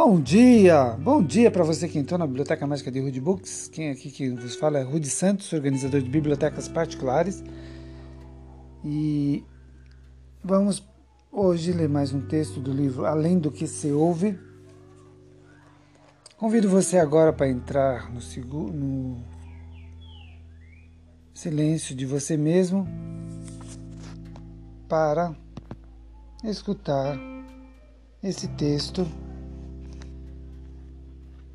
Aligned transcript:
Bom 0.00 0.20
dia! 0.20 0.96
Bom 0.96 1.20
dia 1.20 1.50
para 1.50 1.64
você 1.64 1.88
que 1.88 1.98
entrou 1.98 2.16
na 2.16 2.24
Biblioteca 2.24 2.64
Mágica 2.64 2.88
de 2.88 3.00
Rude 3.00 3.20
Books. 3.20 3.66
Quem 3.66 3.90
aqui 3.90 4.12
que 4.12 4.30
vos 4.30 4.54
fala 4.54 4.78
é 4.78 4.82
Rude 4.84 5.10
Santos, 5.10 5.52
organizador 5.52 6.00
de 6.00 6.08
bibliotecas 6.08 6.68
particulares. 6.68 7.42
E 8.84 9.44
vamos 10.42 10.88
hoje 11.32 11.72
ler 11.72 11.88
mais 11.88 12.12
um 12.14 12.20
texto 12.20 12.60
do 12.60 12.72
livro 12.72 13.06
Além 13.06 13.40
do 13.40 13.50
que 13.50 13.66
se 13.66 13.90
ouve. 13.90 14.38
Convido 16.36 16.68
você 16.68 16.96
agora 16.96 17.32
para 17.32 17.48
entrar 17.48 18.08
no, 18.08 18.20
no 18.72 19.16
silêncio 21.34 21.92
de 21.92 22.06
você 22.06 22.36
mesmo 22.36 22.86
para 24.88 25.34
escutar 26.44 27.18
esse 28.22 28.46
texto 28.46 29.04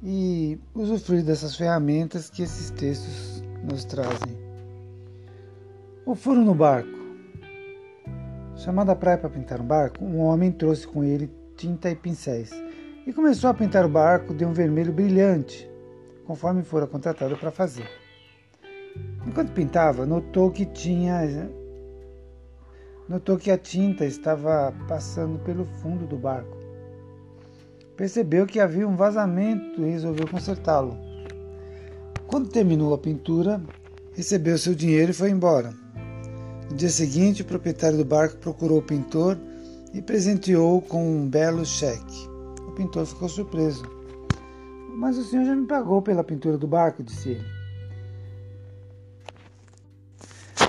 e 0.03 0.59
usufruir 0.75 1.23
dessas 1.23 1.55
ferramentas 1.55 2.29
que 2.29 2.43
esses 2.43 2.69
textos 2.71 3.41
nos 3.63 3.85
trazem. 3.85 4.37
O 6.05 6.13
furo 6.13 6.41
no 6.41 6.53
barco. 6.53 7.01
Chamado 8.57 8.91
à 8.91 8.95
praia 8.95 9.17
para 9.17 9.29
pintar 9.29 9.61
um 9.61 9.65
barco, 9.65 10.03
um 10.03 10.19
homem 10.19 10.51
trouxe 10.51 10.85
com 10.85 11.03
ele 11.03 11.31
tinta 11.55 11.89
e 11.89 11.95
pincéis 11.95 12.51
e 13.05 13.13
começou 13.13 13.49
a 13.49 13.53
pintar 13.53 13.85
o 13.85 13.89
barco 13.89 14.33
de 14.33 14.45
um 14.45 14.51
vermelho 14.51 14.91
brilhante, 14.91 15.69
conforme 16.25 16.63
fora 16.63 16.85
contratado 16.85 17.37
para 17.37 17.51
fazer. 17.51 17.87
Enquanto 19.25 19.53
pintava, 19.53 20.05
notou 20.05 20.51
que 20.51 20.65
tinha 20.65 21.49
notou 23.07 23.37
que 23.37 23.51
a 23.51 23.57
tinta 23.57 24.05
estava 24.05 24.73
passando 24.87 25.39
pelo 25.39 25.65
fundo 25.65 26.05
do 26.05 26.17
barco 26.17 26.62
percebeu 27.95 28.45
que 28.45 28.59
havia 28.59 28.87
um 28.87 28.95
vazamento 28.95 29.81
e 29.81 29.91
resolveu 29.91 30.27
consertá-lo. 30.27 30.97
Quando 32.27 32.49
terminou 32.49 32.93
a 32.93 32.97
pintura, 32.97 33.61
recebeu 34.13 34.57
seu 34.57 34.73
dinheiro 34.73 35.11
e 35.11 35.13
foi 35.13 35.29
embora. 35.29 35.73
No 36.69 36.75
dia 36.75 36.89
seguinte, 36.89 37.41
o 37.41 37.45
proprietário 37.45 37.97
do 37.97 38.05
barco 38.05 38.37
procurou 38.37 38.79
o 38.79 38.83
pintor 38.83 39.37
e 39.93 40.01
presenteou 40.01 40.81
com 40.81 41.05
um 41.05 41.29
belo 41.29 41.65
cheque. 41.65 42.27
O 42.67 42.71
pintor 42.71 43.05
ficou 43.05 43.29
surpreso. 43.29 43.83
Mas 44.95 45.17
o 45.17 45.23
senhor 45.23 45.45
já 45.45 45.55
me 45.55 45.67
pagou 45.67 46.01
pela 46.01 46.23
pintura 46.23 46.57
do 46.57 46.67
barco, 46.67 47.03
disse 47.03 47.29
ele. 47.29 47.45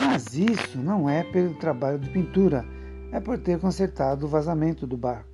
Mas 0.02 0.34
isso 0.34 0.78
não 0.78 1.08
é 1.08 1.22
pelo 1.22 1.54
trabalho 1.54 1.98
de 1.98 2.10
pintura, 2.10 2.64
é 3.10 3.20
por 3.20 3.38
ter 3.38 3.58
consertado 3.58 4.26
o 4.26 4.28
vazamento 4.28 4.86
do 4.86 4.96
barco. 4.96 5.33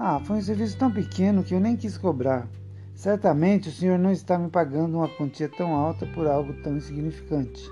Ah, 0.00 0.20
foi 0.20 0.36
um 0.36 0.40
serviço 0.40 0.78
tão 0.78 0.92
pequeno 0.92 1.42
que 1.42 1.52
eu 1.52 1.58
nem 1.58 1.76
quis 1.76 1.98
cobrar. 1.98 2.48
Certamente 2.94 3.68
o 3.68 3.72
senhor 3.72 3.98
não 3.98 4.12
está 4.12 4.38
me 4.38 4.48
pagando 4.48 4.96
uma 4.96 5.08
quantia 5.08 5.48
tão 5.48 5.74
alta 5.74 6.06
por 6.14 6.28
algo 6.28 6.52
tão 6.62 6.76
insignificante. 6.76 7.68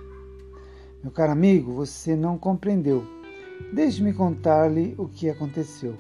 Meu 1.04 1.12
caro 1.12 1.30
amigo, 1.30 1.72
você 1.72 2.16
não 2.16 2.36
compreendeu. 2.36 3.06
Deixe-me 3.72 4.12
contar-lhe 4.12 4.92
o 4.98 5.06
que 5.06 5.30
aconteceu. 5.30 5.97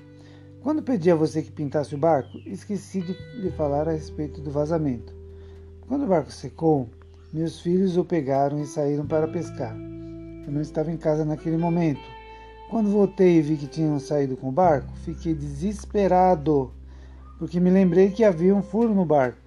Quando 0.64 0.82
pedi 0.82 1.12
a 1.12 1.14
você 1.14 1.42
que 1.42 1.52
pintasse 1.52 1.94
o 1.94 1.98
barco, 1.98 2.38
esqueci 2.44 3.02
de 3.02 3.16
lhe 3.40 3.52
falar 3.52 3.88
a 3.88 3.92
respeito 3.92 4.40
do 4.40 4.50
vazamento. 4.50 5.14
Quando 5.86 6.06
o 6.06 6.08
barco 6.08 6.32
secou, 6.32 6.90
meus 7.32 7.60
filhos 7.60 7.96
o 7.96 8.04
pegaram 8.04 8.60
e 8.60 8.66
saíram 8.66 9.06
para 9.06 9.28
pescar. 9.28 9.76
Eu 10.44 10.52
não 10.52 10.60
estava 10.60 10.90
em 10.90 10.96
casa 10.96 11.24
naquele 11.24 11.56
momento. 11.56 12.15
Quando 12.68 12.90
voltei 12.90 13.38
e 13.38 13.42
vi 13.42 13.56
que 13.56 13.68
tinham 13.68 13.98
saído 14.00 14.36
com 14.36 14.48
o 14.48 14.52
barco, 14.52 14.92
fiquei 15.04 15.34
desesperado, 15.34 16.72
porque 17.38 17.60
me 17.60 17.70
lembrei 17.70 18.10
que 18.10 18.24
havia 18.24 18.54
um 18.54 18.62
furo 18.62 18.92
no 18.92 19.04
barco. 19.04 19.38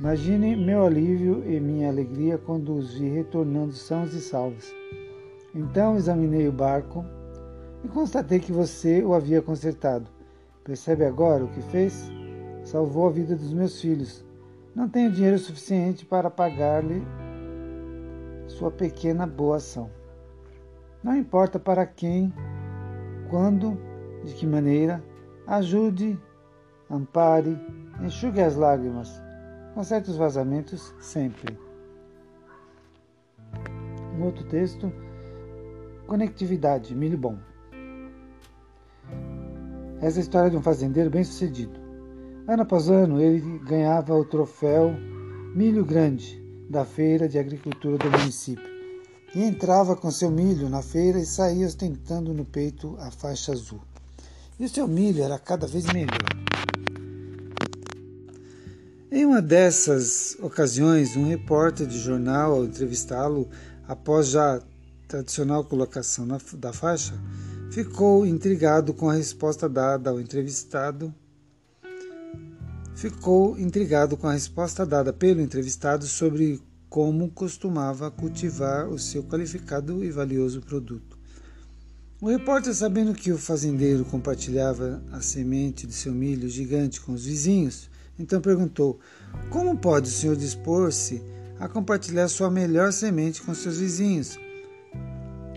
Imagine 0.00 0.56
meu 0.56 0.84
alívio 0.84 1.44
e 1.48 1.60
minha 1.60 1.88
alegria 1.88 2.38
quando 2.38 2.74
os 2.74 2.94
vi 2.94 3.08
retornando 3.08 3.72
sãos 3.72 4.14
e 4.14 4.20
salvos. 4.20 4.74
Então 5.54 5.96
examinei 5.96 6.48
o 6.48 6.52
barco 6.52 7.04
e 7.84 7.88
constatei 7.88 8.40
que 8.40 8.50
você 8.50 9.02
o 9.02 9.14
havia 9.14 9.40
consertado. 9.40 10.08
Percebe 10.64 11.04
agora 11.04 11.44
o 11.44 11.48
que 11.48 11.62
fez? 11.62 12.10
Salvou 12.64 13.06
a 13.06 13.10
vida 13.10 13.36
dos 13.36 13.52
meus 13.52 13.80
filhos. 13.80 14.24
Não 14.74 14.88
tenho 14.88 15.12
dinheiro 15.12 15.38
suficiente 15.38 16.04
para 16.04 16.30
pagar-lhe 16.30 17.02
sua 18.48 18.70
pequena 18.70 19.26
boa 19.26 19.56
ação. 19.56 19.99
Não 21.02 21.16
importa 21.16 21.58
para 21.58 21.86
quem, 21.86 22.30
quando, 23.30 23.78
de 24.22 24.34
que 24.34 24.46
maneira, 24.46 25.02
ajude, 25.46 26.20
ampare, 26.90 27.58
enxugue 28.02 28.42
as 28.42 28.54
lágrimas, 28.54 29.10
conserte 29.74 30.10
os 30.10 30.16
vazamentos 30.16 30.94
sempre. 31.00 31.58
Um 34.18 34.24
outro 34.24 34.44
texto, 34.44 34.92
conectividade, 36.06 36.94
milho 36.94 37.16
bom. 37.16 37.38
Essa 40.02 40.18
é 40.18 40.20
a 40.20 40.22
história 40.22 40.50
de 40.50 40.56
um 40.58 40.62
fazendeiro 40.62 41.08
bem-sucedido. 41.08 41.80
Ano 42.46 42.62
após 42.62 42.90
ano, 42.90 43.18
ele 43.18 43.58
ganhava 43.60 44.14
o 44.14 44.24
troféu 44.24 44.92
Milho 45.54 45.84
Grande 45.84 46.44
da 46.68 46.84
Feira 46.84 47.26
de 47.26 47.38
Agricultura 47.38 47.96
do 47.96 48.10
município 48.10 48.79
e 49.34 49.42
entrava 49.42 49.94
com 49.94 50.10
seu 50.10 50.30
milho 50.30 50.68
na 50.68 50.82
feira 50.82 51.18
e 51.18 51.26
saía 51.26 51.66
ostentando 51.66 52.34
no 52.34 52.44
peito 52.44 52.96
a 52.98 53.10
faixa 53.10 53.52
azul. 53.52 53.80
E 54.58 54.64
o 54.64 54.68
seu 54.68 54.88
milho 54.88 55.22
era 55.22 55.38
cada 55.38 55.66
vez 55.66 55.86
melhor. 55.86 56.18
Em 59.10 59.24
uma 59.24 59.42
dessas 59.42 60.36
ocasiões, 60.40 61.16
um 61.16 61.28
repórter 61.28 61.86
de 61.86 61.98
jornal, 61.98 62.52
ao 62.52 62.64
entrevistá-lo 62.64 63.48
após 63.88 64.28
já 64.28 64.62
tradicional 65.08 65.64
colocação 65.64 66.24
na, 66.24 66.38
da 66.54 66.72
faixa, 66.72 67.14
ficou 67.70 68.24
intrigado 68.24 68.94
com 68.94 69.10
a 69.10 69.14
resposta 69.14 69.68
dada 69.68 70.10
ao 70.10 70.20
entrevistado. 70.20 71.12
Ficou 72.94 73.58
intrigado 73.58 74.16
com 74.16 74.28
a 74.28 74.32
resposta 74.32 74.86
dada 74.86 75.12
pelo 75.12 75.40
entrevistado 75.40 76.06
sobre 76.06 76.62
como 76.90 77.30
costumava 77.30 78.10
cultivar 78.10 78.88
o 78.88 78.98
seu 78.98 79.22
qualificado 79.22 80.04
e 80.04 80.10
valioso 80.10 80.60
produto. 80.60 81.16
O 82.20 82.28
repórter, 82.28 82.74
sabendo 82.74 83.14
que 83.14 83.32
o 83.32 83.38
fazendeiro 83.38 84.04
compartilhava 84.04 85.00
a 85.12 85.20
semente 85.20 85.86
de 85.86 85.94
seu 85.94 86.12
milho 86.12 86.48
gigante 86.48 87.00
com 87.00 87.12
os 87.12 87.24
vizinhos, 87.24 87.88
então 88.18 88.40
perguntou: 88.40 88.98
Como 89.48 89.78
pode 89.78 90.08
o 90.08 90.12
senhor 90.12 90.36
dispor-se 90.36 91.22
a 91.60 91.68
compartilhar 91.68 92.28
sua 92.28 92.50
melhor 92.50 92.92
semente 92.92 93.40
com 93.40 93.54
seus 93.54 93.78
vizinhos, 93.78 94.36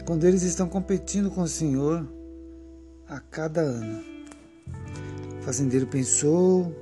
quando 0.06 0.26
eles 0.26 0.44
estão 0.44 0.70
competindo 0.70 1.32
com 1.32 1.42
o 1.42 1.48
senhor 1.48 2.08
a 3.10 3.20
cada 3.20 3.62
ano? 3.62 4.04
O 5.40 5.44
fazendeiro 5.44 5.88
pensou 5.88 6.74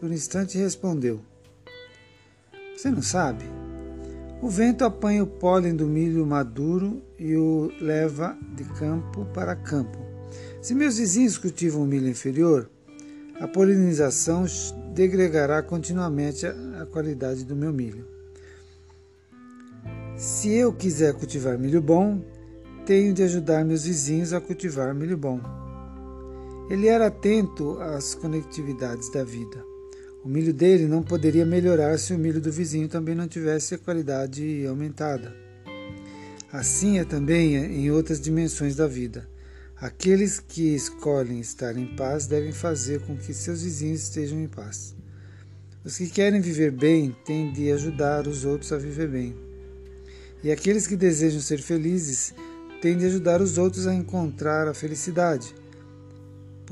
por 0.00 0.08
um 0.08 0.14
instante 0.14 0.56
e 0.56 0.62
respondeu: 0.62 1.20
Você 2.74 2.90
não 2.90 3.02
sabe? 3.02 3.61
O 4.42 4.48
vento 4.48 4.84
apanha 4.84 5.22
o 5.22 5.26
pólen 5.26 5.76
do 5.76 5.86
milho 5.86 6.26
maduro 6.26 7.00
e 7.16 7.36
o 7.36 7.70
leva 7.80 8.36
de 8.56 8.64
campo 8.64 9.24
para 9.26 9.54
campo. 9.54 9.96
Se 10.60 10.74
meus 10.74 10.98
vizinhos 10.98 11.38
cultivam 11.38 11.86
milho 11.86 12.08
inferior, 12.08 12.68
a 13.40 13.46
polinização 13.46 14.44
degregará 14.92 15.62
continuamente 15.62 16.44
a 16.44 16.84
qualidade 16.86 17.44
do 17.44 17.54
meu 17.54 17.72
milho. 17.72 18.04
Se 20.16 20.52
eu 20.52 20.72
quiser 20.72 21.14
cultivar 21.14 21.56
milho 21.56 21.80
bom, 21.80 22.20
tenho 22.84 23.14
de 23.14 23.22
ajudar 23.22 23.64
meus 23.64 23.84
vizinhos 23.84 24.32
a 24.32 24.40
cultivar 24.40 24.92
milho 24.92 25.16
bom. 25.16 25.40
Ele 26.68 26.88
era 26.88 27.06
atento 27.06 27.78
às 27.80 28.12
conectividades 28.12 29.08
da 29.12 29.22
vida. 29.22 29.71
O 30.24 30.28
milho 30.28 30.54
dele 30.54 30.86
não 30.86 31.02
poderia 31.02 31.44
melhorar 31.44 31.98
se 31.98 32.14
o 32.14 32.18
milho 32.18 32.40
do 32.40 32.52
vizinho 32.52 32.88
também 32.88 33.12
não 33.12 33.26
tivesse 33.26 33.74
a 33.74 33.78
qualidade 33.78 34.64
aumentada. 34.68 35.34
Assim 36.52 37.00
é 37.00 37.04
também 37.04 37.56
em 37.56 37.90
outras 37.90 38.20
dimensões 38.20 38.76
da 38.76 38.86
vida. 38.86 39.28
Aqueles 39.76 40.38
que 40.38 40.76
escolhem 40.76 41.40
estar 41.40 41.76
em 41.76 41.96
paz 41.96 42.28
devem 42.28 42.52
fazer 42.52 43.00
com 43.00 43.16
que 43.16 43.34
seus 43.34 43.64
vizinhos 43.64 44.02
estejam 44.02 44.38
em 44.38 44.46
paz. 44.46 44.94
Os 45.84 45.96
que 45.96 46.08
querem 46.08 46.40
viver 46.40 46.70
bem 46.70 47.16
têm 47.24 47.52
de 47.52 47.72
ajudar 47.72 48.28
os 48.28 48.44
outros 48.44 48.72
a 48.72 48.78
viver 48.78 49.08
bem. 49.08 49.34
E 50.44 50.52
aqueles 50.52 50.86
que 50.86 50.94
desejam 50.94 51.40
ser 51.40 51.60
felizes 51.60 52.32
têm 52.80 52.96
de 52.96 53.06
ajudar 53.06 53.42
os 53.42 53.58
outros 53.58 53.88
a 53.88 53.94
encontrar 53.94 54.68
a 54.68 54.74
felicidade 54.74 55.52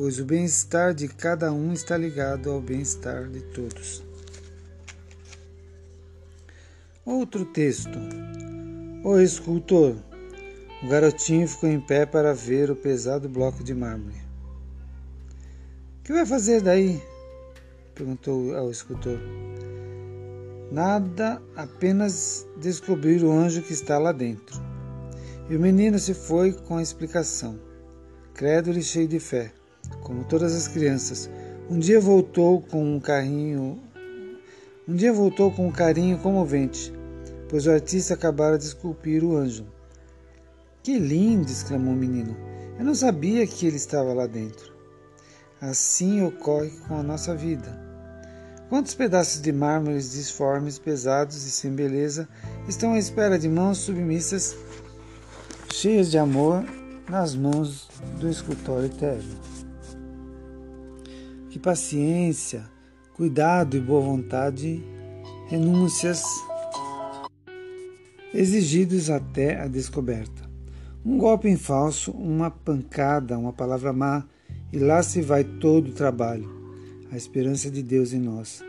pois 0.00 0.18
o 0.18 0.24
bem-estar 0.24 0.94
de 0.94 1.06
cada 1.08 1.52
um 1.52 1.74
está 1.74 1.94
ligado 1.94 2.50
ao 2.50 2.58
bem-estar 2.58 3.28
de 3.28 3.42
todos. 3.42 4.02
Outro 7.04 7.44
texto. 7.44 7.98
O 9.04 9.20
escultor. 9.20 9.94
O 10.82 10.88
garotinho 10.88 11.46
ficou 11.46 11.68
em 11.68 11.78
pé 11.78 12.06
para 12.06 12.32
ver 12.32 12.70
o 12.70 12.76
pesado 12.76 13.28
bloco 13.28 13.62
de 13.62 13.74
mármore. 13.74 14.16
que 16.02 16.14
vai 16.14 16.24
fazer 16.24 16.62
daí? 16.62 16.98
perguntou 17.94 18.56
ao 18.56 18.70
escultor. 18.70 19.18
Nada, 20.72 21.42
apenas 21.54 22.46
descobrir 22.56 23.22
o 23.22 23.30
anjo 23.30 23.60
que 23.60 23.74
está 23.74 23.98
lá 23.98 24.12
dentro. 24.12 24.58
E 25.50 25.54
o 25.54 25.60
menino 25.60 25.98
se 25.98 26.14
foi 26.14 26.54
com 26.54 26.78
a 26.78 26.82
explicação, 26.82 27.60
crédulo 28.32 28.78
e 28.78 28.82
cheio 28.82 29.06
de 29.06 29.20
fé, 29.20 29.52
como 30.02 30.24
todas 30.24 30.54
as 30.54 30.68
crianças. 30.68 31.30
Um 31.68 31.78
dia 31.78 32.00
voltou 32.00 32.60
com 32.62 32.96
um 32.96 33.00
carrinho, 33.00 33.78
um 34.88 34.94
dia 34.94 35.12
voltou 35.12 35.52
com 35.52 35.68
um 35.68 35.72
carinho 35.72 36.18
comovente, 36.18 36.92
pois 37.48 37.66
o 37.66 37.70
artista 37.70 38.14
acabara 38.14 38.58
de 38.58 38.64
esculpir 38.64 39.22
o 39.22 39.36
anjo. 39.36 39.66
Que 40.82 40.98
lindo! 40.98 41.50
exclamou 41.50 41.92
o 41.92 41.96
menino. 41.96 42.36
Eu 42.78 42.84
não 42.84 42.94
sabia 42.94 43.46
que 43.46 43.66
ele 43.66 43.76
estava 43.76 44.14
lá 44.14 44.26
dentro. 44.26 44.72
Assim 45.60 46.22
ocorre 46.22 46.70
com 46.88 46.96
a 46.96 47.02
nossa 47.02 47.36
vida. 47.36 47.78
Quantos 48.70 48.94
pedaços 48.94 49.42
de 49.42 49.52
mármores 49.52 50.12
disformes, 50.12 50.78
pesados 50.78 51.44
e 51.44 51.50
sem 51.50 51.72
beleza 51.72 52.28
estão 52.66 52.94
à 52.94 52.98
espera 52.98 53.38
de 53.38 53.48
mãos 53.48 53.78
submissas, 53.78 54.56
cheias 55.72 56.10
de 56.10 56.16
amor, 56.16 56.64
nas 57.08 57.34
mãos 57.34 57.88
do 58.18 58.28
escultor 58.30 58.84
eterno? 58.84 59.59
Que 61.50 61.58
paciência, 61.58 62.62
cuidado 63.12 63.76
e 63.76 63.80
boa 63.80 64.00
vontade, 64.00 64.80
renúncias 65.48 66.22
exigidos 68.32 69.10
até 69.10 69.60
a 69.60 69.66
descoberta. 69.66 70.48
Um 71.04 71.18
golpe 71.18 71.48
em 71.48 71.56
falso, 71.56 72.12
uma 72.12 72.52
pancada, 72.52 73.36
uma 73.36 73.52
palavra 73.52 73.92
má, 73.92 74.24
e 74.72 74.78
lá 74.78 75.02
se 75.02 75.20
vai 75.20 75.42
todo 75.42 75.88
o 75.88 75.92
trabalho 75.92 76.48
a 77.10 77.16
esperança 77.16 77.68
de 77.68 77.82
Deus 77.82 78.12
em 78.12 78.20
nós. 78.20 78.62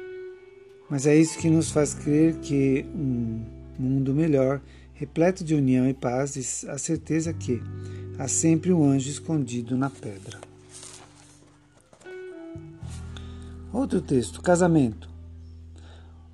Mas 0.90 1.06
é 1.06 1.16
isso 1.16 1.38
que 1.38 1.52
nos 1.52 1.70
faz 1.70 1.94
crer 1.94 2.34
que 2.38 2.84
um 2.96 3.46
mundo 3.78 4.12
melhor, 4.12 4.60
repleto 4.96 5.44
de 5.44 5.54
união 5.54 5.88
e 5.88 5.94
paz, 5.94 6.36
e 6.36 6.68
a 6.68 6.80
certeza 6.80 7.32
que 7.32 7.62
há 8.18 8.28
sempre 8.28 8.74
um 8.74 8.84
anjo 8.84 9.08
escondido 9.08 9.78
na 9.78 9.92
pedra. 9.92 10.51
Outro 13.74 14.02
texto: 14.02 14.42
Casamento. 14.42 15.10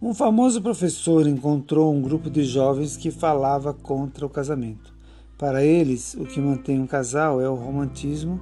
Um 0.02 0.14
famoso 0.14 0.62
professor 0.62 1.28
encontrou 1.28 1.94
um 1.94 2.02
grupo 2.02 2.30
de 2.30 2.44
jovens 2.44 2.98
que 2.98 3.12
falava 3.12 3.74
contra 3.74 4.26
o 4.26 4.30
casamento. 4.30 4.94
Para 5.38 5.64
eles, 5.64 6.16
o 6.16 6.26
que 6.26 6.40
mantém 6.40 6.80
um 6.80 6.88
casal 6.88 7.40
é 7.40 7.48
o 7.48 7.54
romantismo 7.54 8.40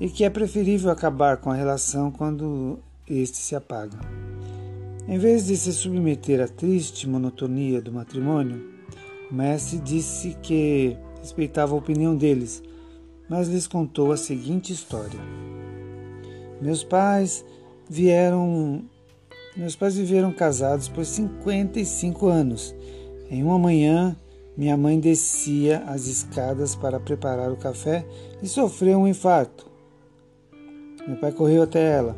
e 0.00 0.08
que 0.08 0.24
é 0.24 0.30
preferível 0.30 0.90
acabar 0.90 1.36
com 1.36 1.50
a 1.50 1.54
relação 1.54 2.10
quando 2.10 2.78
este 3.06 3.36
se 3.36 3.54
apaga. 3.54 3.98
Em 5.06 5.18
vez 5.18 5.46
de 5.46 5.56
se 5.56 5.72
submeter 5.72 6.40
à 6.42 6.48
triste 6.48 7.08
monotonia 7.08 7.80
do 7.82 7.92
matrimônio, 7.92 8.66
o 9.30 9.34
mestre 9.34 9.78
disse 9.78 10.36
que 10.42 10.96
respeitava 11.20 11.74
a 11.74 11.78
opinião 11.78 12.16
deles, 12.16 12.62
mas 13.28 13.48
lhes 13.48 13.66
contou 13.66 14.10
a 14.10 14.16
seguinte 14.16 14.72
história: 14.72 15.20
Meus 16.62 16.82
pais 16.82 17.44
vieram 17.88 18.84
meus 19.56 19.74
pais 19.74 19.96
viveram 19.96 20.32
casados 20.32 20.86
por 20.86 21.04
55 21.04 22.26
anos. 22.26 22.74
Em 23.30 23.42
uma 23.42 23.58
manhã, 23.58 24.14
minha 24.54 24.76
mãe 24.76 25.00
descia 25.00 25.78
as 25.86 26.06
escadas 26.06 26.74
para 26.74 27.00
preparar 27.00 27.50
o 27.50 27.56
café 27.56 28.06
e 28.42 28.48
sofreu 28.48 28.98
um 28.98 29.08
infarto. 29.08 29.66
Meu 31.08 31.16
pai 31.16 31.32
correu 31.32 31.62
até 31.62 31.96
ela, 31.96 32.14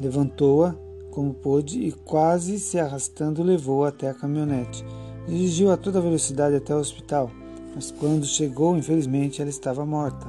levantou-a 0.00 0.76
como 1.10 1.34
pôde 1.34 1.80
e, 1.80 1.90
quase 1.90 2.58
se 2.58 2.78
arrastando, 2.78 3.42
levou-a 3.42 3.88
até 3.88 4.08
a 4.08 4.14
caminhonete. 4.14 4.84
Dirigiu 5.26 5.70
a 5.72 5.76
toda 5.76 6.00
velocidade 6.00 6.54
até 6.54 6.74
o 6.74 6.78
hospital, 6.78 7.30
mas 7.74 7.90
quando 7.90 8.26
chegou, 8.26 8.76
infelizmente, 8.76 9.40
ela 9.40 9.50
estava 9.50 9.86
morta. 9.86 10.26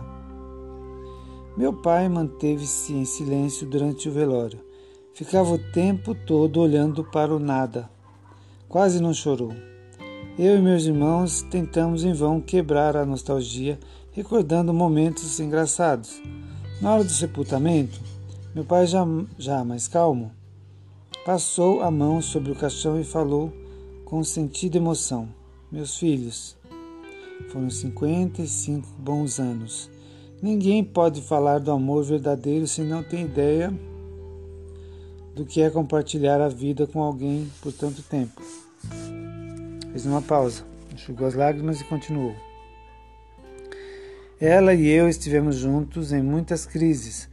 Meu 1.57 1.71
pai 1.71 2.09
manteve-se 2.09 2.91
em 2.91 3.05
silêncio 3.05 3.65
durante 3.65 4.09
o 4.09 4.11
velório. 4.11 4.59
Ficava 5.13 5.53
o 5.53 5.71
tempo 5.71 6.13
todo 6.13 6.59
olhando 6.59 7.01
para 7.01 7.33
o 7.33 7.39
nada. 7.39 7.89
Quase 8.67 9.01
não 9.01 9.13
chorou. 9.13 9.53
Eu 10.37 10.57
e 10.57 10.61
meus 10.61 10.83
irmãos 10.83 11.43
tentamos 11.43 12.03
em 12.03 12.11
vão 12.11 12.41
quebrar 12.41 12.97
a 12.97 13.05
nostalgia, 13.05 13.79
recordando 14.11 14.73
momentos 14.73 15.39
engraçados. 15.39 16.21
Na 16.81 16.93
hora 16.93 17.05
do 17.05 17.09
sepultamento, 17.09 18.01
meu 18.53 18.65
pai, 18.65 18.85
já, 18.85 19.05
já 19.37 19.63
mais 19.63 19.87
calmo, 19.87 20.33
passou 21.25 21.81
a 21.81 21.89
mão 21.89 22.21
sobre 22.21 22.51
o 22.51 22.55
caixão 22.55 22.99
e 22.99 23.05
falou 23.05 23.53
com 24.03 24.21
sentida 24.25 24.75
emoção: 24.75 25.29
Meus 25.71 25.97
filhos, 25.97 26.57
foram 27.47 27.69
55 27.69 28.85
bons 28.99 29.39
anos. 29.39 29.94
Ninguém 30.45 30.83
pode 30.83 31.23
falar 31.23 31.57
do 31.57 31.71
amor 31.71 32.03
verdadeiro 32.03 32.67
se 32.67 32.81
não 32.81 33.01
tem 33.01 33.23
ideia 33.23 33.73
do 35.33 35.43
que 35.43 35.59
é 35.59 35.71
compartilhar 35.71 36.39
a 36.39 36.47
vida 36.47 36.85
com 36.85 37.01
alguém 37.01 37.51
por 37.63 37.73
tanto 37.73 38.03
tempo. 38.03 38.43
Fez 39.91 40.05
uma 40.05 40.21
pausa, 40.21 40.63
enxugou 40.93 41.25
as 41.25 41.33
lágrimas 41.33 41.81
e 41.81 41.83
continuou. 41.85 42.35
Ela 44.39 44.75
e 44.75 44.87
eu 44.87 45.09
estivemos 45.09 45.55
juntos 45.55 46.13
em 46.13 46.21
muitas 46.21 46.63
crises. 46.63 47.27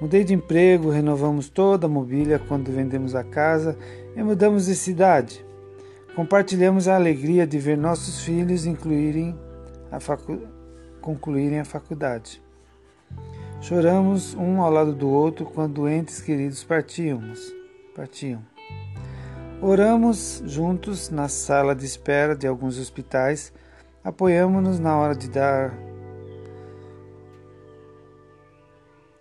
Mudei 0.00 0.24
de 0.24 0.34
emprego, 0.34 0.90
renovamos 0.90 1.48
toda 1.48 1.86
a 1.86 1.88
mobília 1.88 2.40
quando 2.48 2.72
vendemos 2.72 3.14
a 3.14 3.22
casa 3.22 3.78
e 4.16 4.22
mudamos 4.24 4.66
de 4.66 4.74
cidade. 4.74 5.46
Compartilhamos 6.16 6.88
a 6.88 6.96
alegria 6.96 7.46
de 7.46 7.60
ver 7.60 7.78
nossos 7.78 8.22
filhos 8.22 8.66
incluírem 8.66 9.38
a 9.88 10.00
facu... 10.00 10.40
concluírem 11.00 11.60
a 11.60 11.64
faculdade. 11.64 12.44
Choramos 13.66 14.32
um 14.36 14.62
ao 14.62 14.70
lado 14.70 14.92
do 14.92 15.10
outro 15.10 15.44
quando 15.44 15.88
entes 15.88 16.20
queridos 16.20 16.62
partíamos, 16.62 17.52
partiam. 17.96 18.40
Oramos 19.60 20.40
juntos 20.46 21.10
na 21.10 21.26
sala 21.26 21.74
de 21.74 21.84
espera 21.84 22.36
de 22.36 22.46
alguns 22.46 22.78
hospitais, 22.78 23.52
apoiamos-nos 24.04 24.78
na 24.78 24.96
hora 24.96 25.16
de 25.16 25.28
dar 25.28 25.74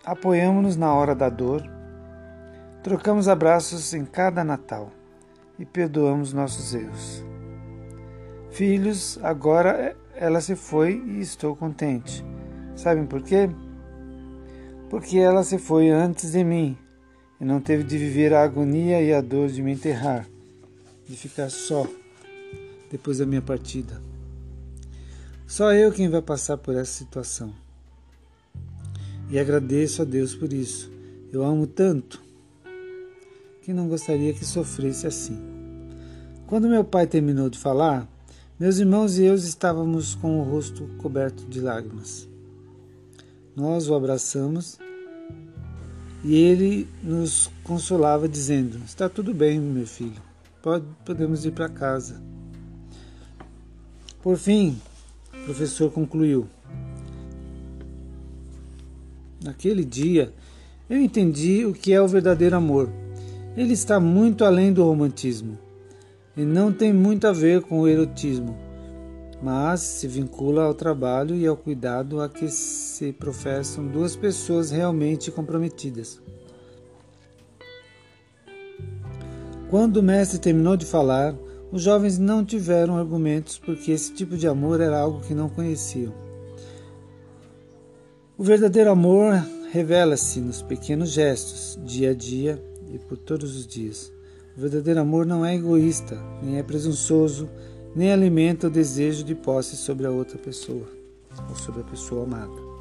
Apoiamos-nos 0.06 0.78
na 0.78 0.94
hora 0.94 1.16
da 1.16 1.28
dor, 1.28 1.68
trocamos 2.84 3.28
abraços 3.28 3.96
em 3.96 4.06
cada 4.06 4.44
Natal 4.44 4.92
e 5.58 5.66
perdoamos 5.66 6.34
nossos 6.34 6.75
erros. 6.75 7.25
Filhos, 8.52 9.20
agora 9.24 9.98
ela 10.14 10.40
se 10.40 10.56
foi 10.56 11.04
e 11.04 11.20
estou 11.20 11.56
contente. 11.56 12.24
Sabem 12.75 13.08
por 13.08 13.24
quê? 13.24 13.50
Porque 14.96 15.18
ela 15.18 15.44
se 15.44 15.58
foi 15.58 15.90
antes 15.90 16.32
de 16.32 16.42
mim 16.42 16.78
e 17.42 17.44
não 17.44 17.60
teve 17.60 17.84
de 17.84 17.98
viver 17.98 18.34
a 18.34 18.42
agonia 18.42 19.02
e 19.02 19.14
a 19.14 19.20
dor 19.20 19.50
de 19.50 19.62
me 19.62 19.74
enterrar, 19.74 20.25
de 21.06 21.18
ficar 21.18 21.50
só 21.50 21.86
depois 22.90 23.18
da 23.18 23.25
minha 23.25 23.42
partida. 23.42 24.02
Só 25.46 25.74
eu 25.74 25.92
quem 25.92 26.08
vai 26.08 26.22
passar 26.22 26.56
por 26.56 26.78
essa 26.78 26.94
situação 26.94 27.54
e 29.30 29.38
agradeço 29.38 30.02
a 30.02 30.06
Deus 30.06 30.34
por 30.34 30.54
isso. 30.54 30.90
Eu 31.30 31.44
amo 31.44 31.68
tanto 31.68 32.24
que 33.64 33.74
não 33.74 33.90
gostaria 33.90 34.34
que 34.34 34.46
sofresse 34.46 35.06
assim. 35.06 35.38
Quando 36.48 36.70
meu 36.70 36.86
pai 36.86 37.06
terminou 37.06 37.50
de 37.50 37.60
falar, 37.60 38.08
meus 38.58 38.78
irmãos 38.78 39.18
e 39.18 39.25
eu 39.25 39.36
estávamos 39.36 40.16
com 40.16 40.40
o 40.40 40.44
rosto 40.44 40.88
coberto 41.00 41.46
de 41.48 41.60
lágrimas. 41.60 42.34
Nós 43.56 43.88
o 43.88 43.96
abraçamos 43.96 44.78
e 46.24 46.36
ele 46.36 46.88
nos 47.02 47.50
consolava 47.64 48.28
dizendo: 48.28 48.80
Está 48.86 49.08
tudo 49.08 49.34
bem, 49.34 49.60
meu 49.60 49.88
filho, 49.88 50.22
Pode, 50.62 50.86
podemos 51.06 51.46
ir 51.46 51.52
para 51.52 51.70
casa. 51.70 52.22
Por 54.22 54.38
fim, 54.38 54.78
o 55.34 55.46
professor 55.46 55.90
concluiu: 55.92 56.48
Naquele 59.42 59.86
dia, 59.86 60.34
eu 60.90 61.00
entendi 61.00 61.66
o 61.66 61.74
que 61.74 61.94
é 61.94 62.02
o 62.02 62.08
verdadeiro 62.08 62.56
amor. 62.56 62.90
Ele 63.56 63.74
está 63.74 64.00
muito 64.00 64.44
além 64.44 64.74
do 64.74 64.84
romantismo 64.84 65.58
e 66.36 66.44
não 66.44 66.74
tem 66.74 66.92
muito 66.92 67.26
a 67.26 67.32
ver 67.32 67.62
com 67.62 67.80
o 67.80 67.88
erotismo, 67.88 68.58
mas 69.46 69.82
se 69.82 70.08
vincula 70.08 70.64
ao 70.64 70.74
trabalho 70.74 71.36
e 71.36 71.46
ao 71.46 71.56
cuidado 71.56 72.20
a 72.20 72.28
que 72.28 72.50
se 72.50 73.14
professam 73.14 73.86
duas 73.86 74.16
pessoas 74.16 74.72
realmente 74.72 75.30
comprometidas. 75.30 76.20
Quando 79.70 79.98
o 79.98 80.04
mestre 80.04 80.40
terminou 80.40 80.75
de 80.75 80.88
falar, 80.88 81.36
os 81.72 81.84
jovens 81.84 82.18
não 82.18 82.44
tiveram 82.44 82.98
argumentos 82.98 83.60
porque 83.60 83.92
esse 83.92 84.16
tipo 84.16 84.36
de 84.36 84.48
amor 84.48 84.82
era 84.82 85.00
algo 85.00 85.22
que 85.22 85.36
não 85.36 85.48
conheciam. 85.48 86.12
O 88.36 88.44
verdadeiro 88.44 88.90
amor 88.90 89.32
revela-se 89.72 90.40
nos 90.42 90.64
pequenos 90.64 91.12
gestos, 91.12 91.78
dia 91.86 92.10
a 92.10 92.14
dia 92.16 92.60
e 92.92 92.98
por 92.98 93.16
todos 93.16 93.56
os 93.56 93.68
dias. 93.68 94.12
O 94.58 94.62
verdadeiro 94.62 95.02
amor 95.02 95.24
não 95.24 95.46
é 95.46 95.54
egoísta, 95.54 96.18
nem 96.42 96.58
é 96.58 96.64
presunçoso, 96.64 97.48
nem 97.96 98.12
alimenta 98.12 98.68
o 98.68 98.70
desejo 98.70 99.24
de 99.24 99.34
posse 99.34 99.78
sobre 99.78 100.06
a 100.06 100.12
outra 100.12 100.38
pessoa 100.38 100.88
ou 101.50 101.56
sobre 101.56 101.82
a 101.82 101.86
pessoa 101.86 102.24
amada. 102.24 102.75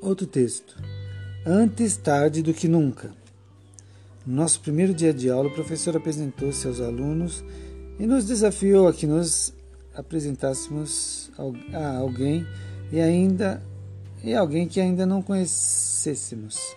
Outro 0.00 0.26
texto. 0.26 0.76
Antes 1.46 1.96
tarde 1.96 2.42
do 2.42 2.52
que 2.52 2.68
nunca. 2.68 3.12
No 4.26 4.36
nosso 4.36 4.60
primeiro 4.60 4.92
dia 4.92 5.14
de 5.14 5.30
aula, 5.30 5.48
o 5.48 5.54
professor 5.54 5.96
apresentou-se 5.96 6.66
aos 6.66 6.80
alunos 6.80 7.42
e 7.98 8.06
nos 8.06 8.24
desafiou 8.24 8.86
a 8.86 8.92
que 8.92 9.06
nos 9.06 9.54
apresentássemos 9.94 11.30
a 11.72 11.96
alguém 11.96 12.46
e 12.92 13.00
ainda 13.00 13.62
e 14.22 14.34
alguém 14.34 14.66
que 14.66 14.80
ainda 14.80 15.06
não 15.06 15.22
conhecêssemos. 15.22 16.76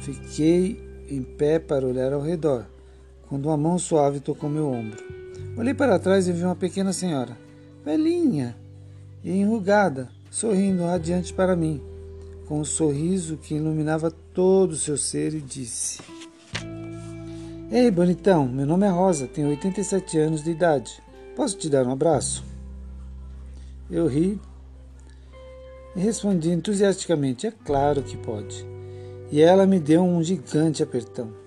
Fiquei 0.00 0.80
em 1.08 1.22
pé 1.22 1.58
para 1.58 1.86
olhar 1.86 2.12
ao 2.12 2.20
redor, 2.20 2.66
quando 3.28 3.46
uma 3.46 3.56
mão 3.56 3.78
suave 3.78 4.20
tocou 4.20 4.48
meu 4.48 4.68
ombro. 4.68 5.02
Olhei 5.56 5.74
para 5.74 5.98
trás 5.98 6.26
e 6.26 6.32
vi 6.32 6.42
uma 6.42 6.56
pequena 6.56 6.92
senhora, 6.92 7.36
velhinha 7.84 8.56
e 9.22 9.30
enrugada, 9.30 10.08
sorrindo 10.30 10.84
radiante 10.84 11.32
para 11.32 11.54
mim, 11.54 11.80
com 12.46 12.60
um 12.60 12.64
sorriso 12.64 13.36
que 13.36 13.54
iluminava 13.54 14.10
todo 14.10 14.72
o 14.72 14.76
seu 14.76 14.96
ser 14.96 15.32
e 15.34 15.40
disse: 15.40 16.00
Ei, 17.70 17.90
bonitão, 17.90 18.46
meu 18.46 18.66
nome 18.66 18.86
é 18.86 18.90
Rosa, 18.90 19.26
tenho 19.26 19.48
87 19.48 20.18
anos 20.18 20.42
de 20.42 20.50
idade. 20.50 21.02
Posso 21.36 21.56
te 21.56 21.68
dar 21.68 21.86
um 21.86 21.92
abraço? 21.92 22.44
Eu 23.90 24.06
ri 24.06 24.40
e 25.94 26.00
respondi 26.00 26.50
entusiasticamente: 26.50 27.46
É 27.46 27.50
claro 27.50 28.02
que 28.02 28.16
pode. 28.16 28.66
E 29.30 29.40
ela 29.40 29.66
me 29.66 29.78
deu 29.80 30.02
um 30.02 30.22
gigante 30.22 30.82
apertão. 30.82 31.43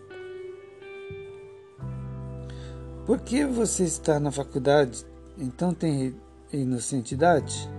Por 3.08 3.22
que 3.22 3.46
você 3.46 3.86
está 3.86 4.20
na 4.20 4.34
faculdade? 4.34 5.06
Então 5.38 5.74
tem 5.74 6.14
inocentidade? 6.52 7.70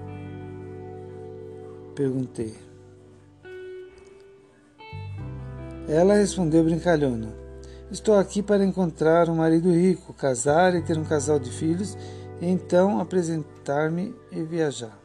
Perguntei. 1.94 2.56
Ela 5.86 6.14
respondeu 6.14 6.64
brincalhona: 6.64 7.28
Estou 7.90 8.16
aqui 8.16 8.42
para 8.42 8.64
encontrar 8.64 9.28
um 9.28 9.34
marido 9.34 9.70
rico, 9.70 10.14
casar 10.14 10.74
e 10.74 10.80
ter 10.80 10.96
um 10.96 11.04
casal 11.04 11.38
de 11.38 11.50
filhos, 11.50 11.94
e 12.40 12.46
então 12.46 12.98
apresentar-me 12.98 14.14
e 14.32 14.42
viajar. 14.42 14.98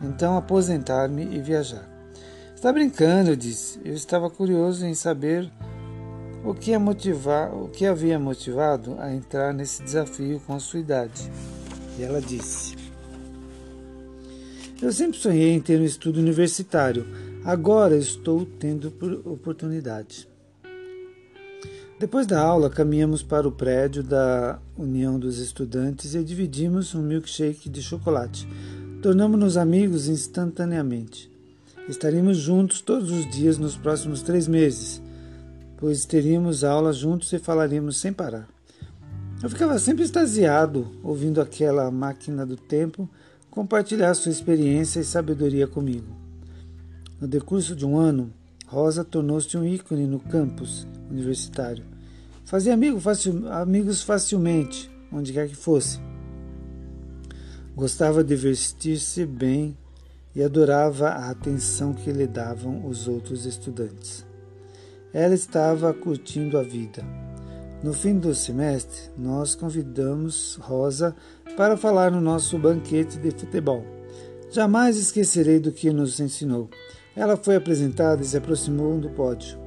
Então 0.00 0.38
aposentar-me 0.38 1.36
e 1.36 1.42
viajar. 1.42 1.86
Está 2.54 2.72
brincando, 2.72 3.28
eu 3.28 3.36
disse. 3.36 3.78
Eu 3.84 3.92
estava 3.92 4.30
curioso 4.30 4.86
em 4.86 4.94
saber 4.94 5.52
o 6.46 6.54
que, 6.54 6.72
a 6.72 6.78
motivar, 6.78 7.52
o 7.52 7.68
que 7.68 7.84
havia 7.84 8.20
motivado 8.20 8.94
a 9.00 9.12
entrar 9.12 9.52
nesse 9.52 9.82
desafio 9.82 10.40
com 10.46 10.54
a 10.54 10.60
sua 10.60 10.78
idade. 10.78 11.28
E 11.98 12.02
ela 12.02 12.20
disse: 12.20 12.76
Eu 14.80 14.92
sempre 14.92 15.18
sonhei 15.18 15.52
em 15.52 15.60
ter 15.60 15.80
um 15.80 15.84
estudo 15.84 16.20
universitário. 16.20 17.04
Agora 17.44 17.96
estou 17.96 18.46
tendo 18.46 18.92
oportunidade. 19.24 20.28
Depois 21.98 22.26
da 22.26 22.40
aula, 22.40 22.68
caminhamos 22.68 23.22
para 23.22 23.48
o 23.48 23.52
prédio 23.52 24.02
da 24.02 24.60
União 24.76 25.18
dos 25.18 25.38
Estudantes 25.38 26.14
e 26.14 26.22
dividimos 26.22 26.94
um 26.94 27.02
milkshake 27.02 27.68
de 27.68 27.82
chocolate. 27.82 28.46
Tornamos-nos 29.02 29.56
amigos 29.56 30.06
instantaneamente. 30.06 31.30
Estaríamos 31.88 32.36
juntos 32.36 32.80
todos 32.80 33.10
os 33.10 33.30
dias 33.30 33.56
nos 33.56 33.76
próximos 33.76 34.20
três 34.20 34.46
meses, 34.46 35.00
pois 35.76 36.04
teríamos 36.04 36.64
aulas 36.64 36.96
juntos 36.96 37.32
e 37.32 37.38
falaríamos 37.38 37.98
sem 37.98 38.12
parar. 38.12 38.48
Eu 39.42 39.50
ficava 39.50 39.78
sempre 39.78 40.04
extasiado 40.04 40.90
ouvindo 41.02 41.40
aquela 41.40 41.90
máquina 41.90 42.46
do 42.46 42.56
tempo 42.56 43.08
compartilhar 43.50 44.14
sua 44.14 44.32
experiência 44.32 45.00
e 45.00 45.04
sabedoria 45.04 45.66
comigo. 45.66 46.14
No 47.20 47.28
decurso 47.28 47.74
de 47.74 47.86
um 47.86 47.98
ano, 47.98 48.32
Rosa 48.66 49.04
tornou-se 49.04 49.56
um 49.56 49.64
ícone 49.64 50.06
no 50.06 50.20
campus 50.20 50.86
universitário. 51.10 51.84
Fazia 52.44 52.74
amigo 52.74 53.00
facil, 53.00 53.50
amigos 53.52 54.02
facilmente, 54.02 54.90
onde 55.12 55.32
quer 55.32 55.48
que 55.48 55.56
fosse. 55.56 56.00
Gostava 57.74 58.24
de 58.24 58.34
vestir-se 58.34 59.24
bem 59.24 59.76
e 60.34 60.42
adorava 60.42 61.08
a 61.08 61.30
atenção 61.30 61.94
que 61.94 62.12
lhe 62.12 62.26
davam 62.26 62.86
os 62.86 63.08
outros 63.08 63.46
estudantes. 63.46 64.24
Ela 65.16 65.32
estava 65.32 65.94
curtindo 65.94 66.58
a 66.58 66.62
vida. 66.62 67.02
No 67.82 67.94
fim 67.94 68.18
do 68.18 68.34
semestre, 68.34 69.00
nós 69.16 69.54
convidamos 69.54 70.58
Rosa 70.60 71.16
para 71.56 71.74
falar 71.74 72.10
no 72.10 72.20
nosso 72.20 72.58
banquete 72.58 73.16
de 73.16 73.30
futebol. 73.30 73.82
Jamais 74.50 74.98
esquecerei 74.98 75.58
do 75.58 75.72
que 75.72 75.90
nos 75.90 76.20
ensinou. 76.20 76.68
Ela 77.16 77.34
foi 77.34 77.56
apresentada 77.56 78.20
e 78.20 78.26
se 78.26 78.36
aproximou 78.36 78.98
do 78.98 79.08
pódio. 79.08 79.58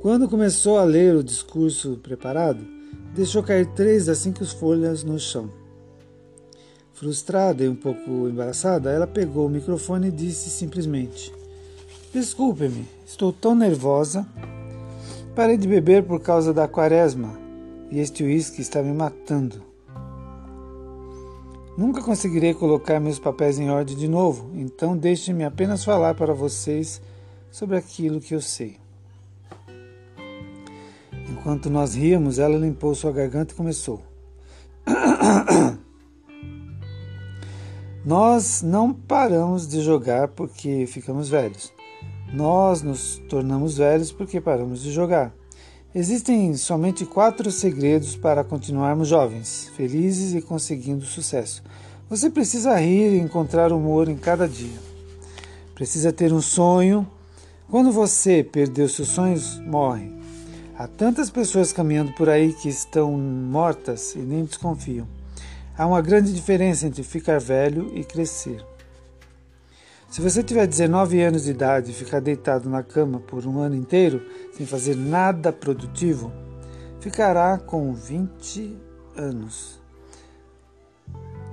Quando 0.00 0.28
começou 0.28 0.78
a 0.78 0.84
ler 0.84 1.16
o 1.16 1.24
discurso 1.24 1.98
preparado, 2.00 2.64
deixou 3.16 3.42
cair 3.42 3.66
três 3.74 4.06
das 4.06 4.18
cinco 4.18 4.44
folhas 4.44 5.02
no 5.02 5.18
chão. 5.18 5.50
Frustrada 6.92 7.64
e 7.64 7.68
um 7.68 7.74
pouco 7.74 8.28
embaraçada, 8.28 8.92
ela 8.92 9.08
pegou 9.08 9.46
o 9.46 9.50
microfone 9.50 10.06
e 10.06 10.12
disse 10.12 10.48
simplesmente: 10.50 11.32
Desculpe-me, 12.12 12.86
estou 13.06 13.32
tão 13.32 13.54
nervosa. 13.54 14.26
Parei 15.34 15.56
de 15.56 15.66
beber 15.66 16.02
por 16.02 16.20
causa 16.20 16.52
da 16.52 16.68
quaresma 16.68 17.40
e 17.90 18.00
este 18.00 18.22
uísque 18.22 18.60
está 18.60 18.82
me 18.82 18.92
matando. 18.92 19.62
Nunca 21.74 22.02
conseguirei 22.02 22.52
colocar 22.52 23.00
meus 23.00 23.18
papéis 23.18 23.58
em 23.58 23.70
ordem 23.70 23.96
de 23.96 24.06
novo, 24.06 24.50
então 24.54 24.94
deixe-me 24.94 25.42
apenas 25.42 25.82
falar 25.82 26.14
para 26.14 26.34
vocês 26.34 27.00
sobre 27.50 27.78
aquilo 27.78 28.20
que 28.20 28.34
eu 28.34 28.42
sei. 28.42 28.76
Enquanto 31.30 31.70
nós 31.70 31.94
ríamos, 31.94 32.38
ela 32.38 32.58
limpou 32.58 32.94
sua 32.94 33.10
garganta 33.10 33.54
e 33.54 33.56
começou. 33.56 34.02
Nós 38.04 38.62
não 38.62 38.92
paramos 38.92 39.66
de 39.66 39.80
jogar 39.80 40.28
porque 40.28 40.86
ficamos 40.86 41.28
velhos. 41.28 41.72
Nós 42.32 42.80
nos 42.80 43.20
tornamos 43.28 43.76
velhos 43.76 44.10
porque 44.10 44.40
paramos 44.40 44.82
de 44.82 44.90
jogar. 44.90 45.34
Existem 45.94 46.54
somente 46.56 47.04
quatro 47.04 47.50
segredos 47.50 48.16
para 48.16 48.42
continuarmos 48.42 49.08
jovens, 49.08 49.70
felizes 49.76 50.34
e 50.34 50.40
conseguindo 50.40 51.04
sucesso. 51.04 51.62
Você 52.08 52.30
precisa 52.30 52.78
rir 52.78 53.12
e 53.14 53.20
encontrar 53.20 53.72
humor 53.72 54.08
em 54.08 54.16
cada 54.16 54.48
dia. 54.48 54.78
Precisa 55.74 56.10
ter 56.10 56.32
um 56.32 56.40
sonho. 56.40 57.06
Quando 57.70 57.92
você 57.92 58.42
perdeu 58.42 58.88
seus 58.88 59.08
sonhos, 59.08 59.58
morre. 59.60 60.10
Há 60.78 60.86
tantas 60.86 61.28
pessoas 61.28 61.70
caminhando 61.70 62.12
por 62.12 62.30
aí 62.30 62.54
que 62.54 62.68
estão 62.70 63.12
mortas 63.12 64.14
e 64.14 64.20
nem 64.20 64.46
desconfiam. 64.46 65.06
Há 65.76 65.86
uma 65.86 66.00
grande 66.00 66.32
diferença 66.32 66.86
entre 66.86 67.02
ficar 67.02 67.38
velho 67.38 67.90
e 67.94 68.02
crescer. 68.02 68.64
Se 70.12 70.20
você 70.20 70.42
tiver 70.42 70.66
19 70.66 71.22
anos 71.22 71.44
de 71.44 71.52
idade 71.52 71.90
e 71.90 71.94
ficar 71.94 72.20
deitado 72.20 72.68
na 72.68 72.82
cama 72.82 73.18
por 73.18 73.46
um 73.46 73.60
ano 73.60 73.74
inteiro, 73.74 74.22
sem 74.52 74.66
fazer 74.66 74.94
nada 74.94 75.50
produtivo, 75.50 76.30
ficará 77.00 77.56
com 77.56 77.94
20 77.94 78.76
anos. 79.16 79.80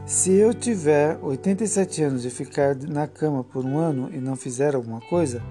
Se 0.06 0.34
eu 0.34 0.54
tiver 0.54 1.18
87 1.22 2.04
anos 2.04 2.26
e 2.26 2.30
ficar 2.30 2.76
na 2.76 3.08
cama 3.08 3.46
por 3.46 3.64
um 3.64 3.78
ano 3.78 4.10
e 4.12 4.18
não 4.18 4.36
fizer 4.36 4.76
alguma 4.76 5.00
coisa, 5.00 5.42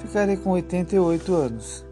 ficarei 0.00 0.36
com 0.36 0.50
88 0.50 1.34
anos. 1.34 1.86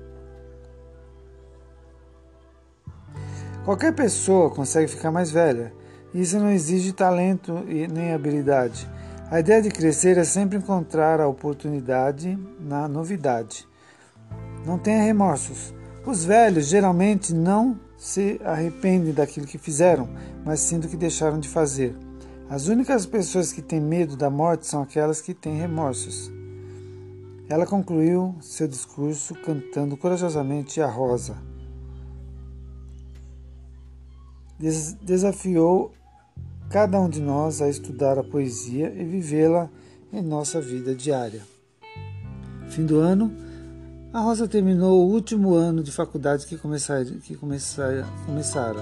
Qualquer 3.64 3.95
pessoa 3.95 4.50
consegue 4.50 4.88
ficar 4.88 5.11
mais 5.11 5.30
velha 5.30 5.73
isso 6.16 6.38
não 6.38 6.50
exige 6.50 6.92
talento 6.92 7.62
e 7.68 7.87
nem 7.87 8.14
habilidade. 8.14 8.88
A 9.28 9.40
ideia 9.40 9.61
de 9.61 9.71
crescer 9.71 10.16
é 10.18 10.23
sempre 10.23 10.56
encontrar 10.56 11.21
a 11.21 11.26
oportunidade 11.26 12.38
na 12.61 12.87
novidade. 12.87 13.66
Não 14.64 14.78
tenha 14.78 15.02
remorsos. 15.02 15.75
Os 16.06 16.25
velhos 16.25 16.68
geralmente 16.68 17.35
não 17.35 17.76
se 17.99 18.40
arrependem 18.45 19.12
daquilo 19.12 19.45
que 19.45 19.59
fizeram, 19.59 20.09
mas 20.45 20.61
sim 20.61 20.78
do 20.78 20.87
que 20.87 20.97
deixaram 20.97 21.40
de 21.40 21.49
fazer. 21.49 21.92
As 22.49 22.68
únicas 22.68 23.04
pessoas 23.04 23.52
que 23.52 23.61
têm 23.61 23.80
medo 23.80 24.16
da 24.16 24.30
morte 24.30 24.68
são 24.68 24.80
aquelas 24.80 25.21
que 25.21 25.35
têm 25.35 25.59
remorsos. 25.59 26.30
Ela 27.49 27.66
concluiu 27.66 28.37
seu 28.40 28.68
discurso 28.68 29.35
cantando 29.35 29.97
corajosamente 29.97 30.80
a 30.80 30.87
rosa. 30.87 31.37
Des 34.56 34.92
desafiou 34.92 35.96
cada 36.69 37.01
um 37.01 37.09
de 37.09 37.21
nós 37.21 37.63
a 37.63 37.69
estudar 37.69 38.19
a 38.19 38.25
poesia 38.25 38.93
e 38.95 39.05
vivê-la 39.05 39.71
em 40.13 40.23
nossa 40.23 40.61
vida 40.61 40.95
diária. 40.95 41.43
Fim 42.69 42.85
do 42.85 42.99
ano, 42.99 43.33
a 44.13 44.21
Rosa 44.21 44.49
terminou 44.49 45.07
o 45.07 45.13
último 45.13 45.55
ano 45.55 45.83
de 45.83 45.93
faculdade 45.93 46.47
que, 46.47 46.57
começar, 46.57 47.05
que 47.05 47.37
começar, 47.37 47.93
começara. 48.25 48.81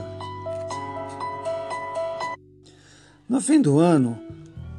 No 3.29 3.41
fim 3.41 3.61
do 3.61 3.79
ano, 3.79 4.19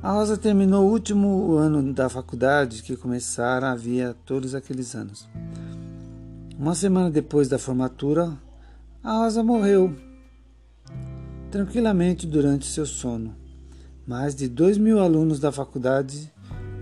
a 0.01 0.11
Rosa 0.11 0.37
terminou 0.37 0.87
o 0.87 0.91
último 0.91 1.53
ano 1.53 1.93
da 1.93 2.09
faculdade 2.09 2.83
que 2.83 2.95
começara 2.95 3.71
havia 3.71 4.15
todos 4.25 4.55
aqueles 4.55 4.95
anos. 4.95 5.27
Uma 6.57 6.73
semana 6.73 7.11
depois 7.11 7.47
da 7.47 7.59
formatura, 7.59 8.31
a 9.03 9.17
Rosa 9.17 9.43
morreu 9.43 9.93
tranquilamente 11.55 12.27
durante 12.27 12.65
seu 12.65 12.85
sono. 12.85 13.33
Mais 14.05 14.35
de 14.35 14.45
dois 14.45 14.77
mil 14.77 14.99
alunos 14.99 15.39
da 15.39 15.53
faculdade 15.53 16.29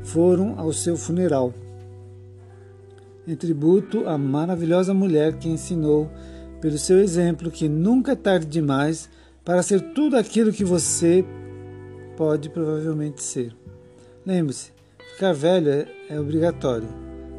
foram 0.03 0.59
ao 0.59 0.73
seu 0.73 0.97
funeral, 0.97 1.53
em 3.27 3.35
tributo 3.35 4.09
à 4.09 4.17
maravilhosa 4.17 4.91
mulher 4.91 5.37
que 5.37 5.47
ensinou, 5.47 6.09
pelo 6.59 6.75
seu 6.79 6.97
exemplo, 6.97 7.51
que 7.51 7.69
nunca 7.69 8.13
é 8.13 8.15
tarde 8.15 8.47
demais 8.47 9.07
para 9.45 9.61
ser 9.61 9.93
tudo 9.93 10.17
aquilo 10.17 10.51
que 10.51 10.65
você 10.65 11.23
pode 12.17 12.49
provavelmente 12.49 13.21
ser. 13.21 13.55
Lembre-se, 14.25 14.71
ficar 15.13 15.33
velho 15.33 15.87
é, 16.09 16.19
obrigatório, 16.19 16.89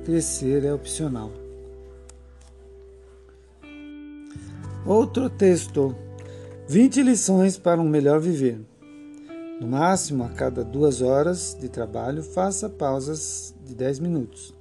crescer 0.04 0.64
é 0.64 0.72
opcional. 0.72 1.32
Outro 4.86 5.28
texto: 5.28 5.96
20 6.66 7.02
lições 7.02 7.58
para 7.58 7.78
um 7.78 7.88
melhor 7.88 8.18
viver. 8.18 8.58
No 9.60 9.66
máximo, 9.66 10.24
a 10.24 10.30
cada 10.30 10.64
duas 10.64 11.02
horas 11.02 11.54
de 11.60 11.68
trabalho, 11.68 12.22
faça 12.22 12.70
pausas 12.70 13.54
de 13.62 13.74
10 13.74 13.98
minutos. 13.98 14.54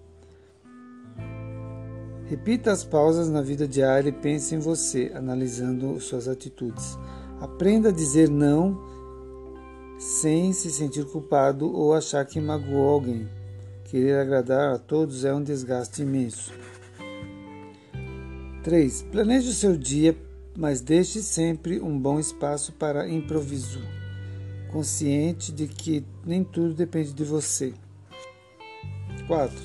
Repita 2.26 2.74
as 2.74 2.84
pausas 2.84 3.30
na 3.30 3.42
vida 3.42 3.66
diária 3.66 4.10
e 4.10 4.12
pense 4.12 4.54
em 4.54 4.60
você, 4.60 5.14
analisando 5.16 5.98
suas 6.02 6.28
atitudes. 6.28 6.98
Aprenda 7.40 7.88
a 7.88 7.94
dizer 7.94 8.30
não 8.30 8.78
sem 9.98 10.52
se 10.52 10.72
sentir 10.72 11.06
culpado 11.06 11.72
ou 11.72 11.94
achar 11.94 12.26
que 12.26 12.42
magoou 12.42 12.90
alguém. 12.90 13.30
Querer 13.86 14.20
agradar 14.20 14.74
a 14.74 14.78
todos 14.78 15.24
é 15.24 15.34
um 15.34 15.42
desgaste 15.42 16.02
imenso. 16.02 16.52
3. 18.62 19.04
Planeje 19.04 19.50
o 19.50 19.54
seu 19.54 19.78
dia, 19.78 20.16
mas 20.56 20.82
deixe 20.82 21.22
sempre 21.22 21.80
um 21.80 21.98
bom 21.98 22.20
espaço 22.20 22.72
para 22.74 23.10
improviso 23.10 23.82
consciente 24.74 25.52
de 25.52 25.68
que 25.68 26.04
nem 26.26 26.44
tudo 26.44 26.74
depende 26.74 27.14
de 27.14 27.24
você. 27.24 27.76
4. 29.28 29.56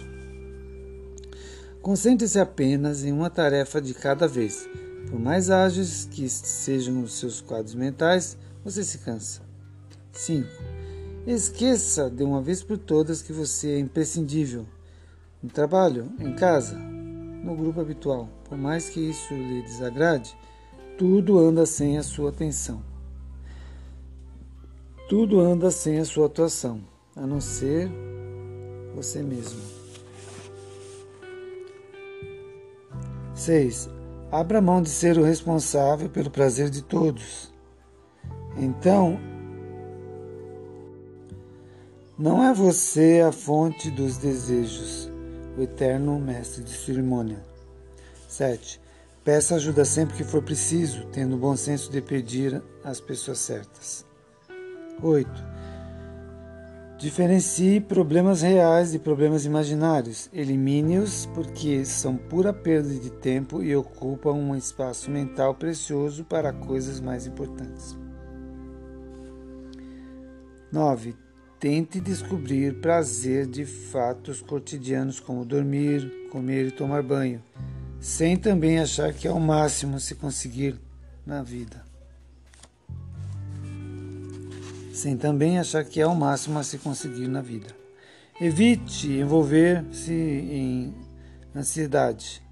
Concentre-se 1.80 2.38
apenas 2.38 3.02
em 3.02 3.11
uma 3.11 3.30
tarefa 3.30 3.80
de 3.80 3.95
cada 3.95 4.28
vez. 4.28 4.68
Por 5.11 5.18
mais 5.18 5.49
ágeis 5.49 6.07
que 6.11 6.28
sejam 6.28 7.02
os 7.02 7.14
seus 7.14 7.40
quadros 7.40 7.75
mentais, 7.75 8.37
você 8.62 8.85
se 8.85 8.99
cansa. 8.99 9.40
5. 10.12 10.47
Esqueça 11.26 12.11
de 12.11 12.23
uma 12.23 12.42
vez 12.42 12.62
por 12.62 12.76
todas 12.76 13.23
que 13.23 13.33
você 13.33 13.71
é 13.71 13.78
imprescindível. 13.78 14.66
No 15.42 15.49
trabalho, 15.49 16.12
em 16.18 16.35
casa, 16.35 16.76
no 16.76 17.57
grupo 17.57 17.80
habitual. 17.80 18.28
Por 18.45 18.59
mais 18.59 18.90
que 18.90 19.00
isso 19.00 19.33
lhe 19.33 19.62
desagrade, 19.62 20.37
tudo 20.99 21.38
anda 21.38 21.64
sem 21.64 21.97
a 21.97 22.02
sua 22.02 22.31
atenção. 22.31 22.83
Tudo 25.09 25.38
anda 25.38 25.70
sem 25.70 26.01
a 26.01 26.05
sua 26.05 26.27
atuação, 26.27 26.81
a 27.14 27.25
não 27.25 27.40
ser 27.40 27.88
você 28.96 29.22
mesmo. 29.22 29.61
6. 33.33 33.88
Abra 34.33 34.61
mão 34.61 34.83
de 34.83 34.90
ser 34.90 35.16
o 35.16 35.22
responsável 35.22 36.11
pelo 36.11 36.31
prazer 36.31 36.68
de 36.68 36.83
todos. 36.83 37.55
Então, 38.57 39.20
não 42.18 42.42
é 42.42 42.53
você 42.53 43.22
a 43.27 43.31
fonte 43.31 43.88
dos 43.88 44.16
desejos, 44.16 45.09
o 45.57 45.62
eterno 45.62 46.18
mestre 46.18 46.64
de 46.64 46.72
cerimônia. 46.72 47.40
7. 48.29 48.88
Peça 49.29 49.57
ajuda 49.57 49.85
sempre 49.85 50.17
que 50.17 50.25
for 50.25 50.41
preciso, 50.41 51.05
tendo 51.12 51.37
o 51.37 51.38
bom 51.38 51.55
senso 51.55 51.93
de 51.93 52.01
pedir 52.01 52.62
às 52.83 52.99
pessoas 52.99 53.37
certas. 53.37 54.07
8. 55.03 55.31
Diferencie 56.97 57.79
problemas 57.79 58.41
reais 58.41 58.93
de 58.93 58.99
problemas 58.99 59.45
imaginários. 59.45 60.31
Elimine-os 60.33 61.27
porque 61.35 61.85
são 61.85 62.17
pura 62.17 62.55
perda 62.55 62.88
de 62.88 63.11
tempo 63.11 63.62
e 63.62 63.77
ocupam 63.77 64.33
um 64.33 64.57
espaço 64.57 65.11
mental 65.11 65.55
precioso 65.55 66.25
para 66.25 66.51
coisas 66.51 66.99
mais 66.99 67.27
importantes. 67.27 67.99
9. 70.73 71.14
Tente 71.61 72.01
descobrir 72.01 72.81
prazer 72.81 73.47
de 73.47 73.67
fatos 73.67 74.41
cotidianos 74.41 75.21
como 75.21 75.45
dormir, 75.45 76.31
comer 76.31 76.69
e 76.69 76.71
tomar 76.71 77.03
banho, 77.03 77.43
sem 78.00 78.37
também 78.37 78.78
achar 78.78 79.12
que 79.12 79.26
é 79.26 79.32
o 79.32 79.40
máximo 79.40 79.98
se 79.98 80.14
conseguir 80.14 80.78
na 81.26 81.42
vida. 81.42 81.88
sem 84.98 85.16
também 85.16 85.61
achar 85.61 85.84
que 85.84 86.00
é 86.00 86.06
o 86.06 86.14
máximo 86.14 86.58
a 86.58 86.64
se 86.64 86.76
conseguir 86.76 87.28
na 87.28 87.40
vida. 87.40 87.68
Evite 88.40 89.06
envolver-se 89.12 90.12
em 90.12 90.92
ansiedade 91.54 92.42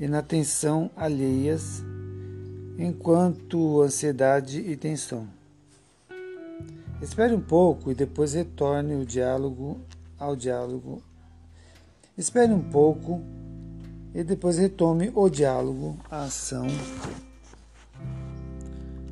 e 0.00 0.08
na 0.08 0.20
tensão 0.20 0.90
alheias, 0.96 1.84
enquanto 2.76 3.80
ansiedade 3.80 4.58
e 4.58 4.76
tensão. 4.76 5.28
Espere 7.00 7.32
um 7.32 7.40
pouco 7.40 7.92
e 7.92 7.94
depois 7.94 8.32
retorne 8.32 8.96
o 8.96 9.06
diálogo 9.06 9.80
ao 10.18 10.34
diálogo. 10.34 11.00
Espere 12.18 12.52
um 12.52 12.62
pouco 12.62 13.22
e 14.14 14.22
depois 14.22 14.58
retome 14.58 15.10
o 15.14 15.28
diálogo 15.28 15.98
à 16.10 16.24
ação. 16.24 16.66